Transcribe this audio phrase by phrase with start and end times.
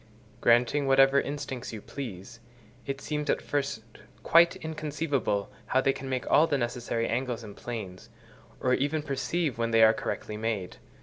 [0.41, 2.39] Granting whatever instincts you please,
[2.87, 3.83] it seems at first
[4.23, 8.09] quite inconceivable how they can make all the necessary angles and planes,
[8.59, 10.77] or even perceive when they are correctly made.